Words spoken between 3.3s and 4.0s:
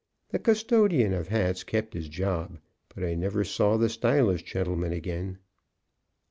saw the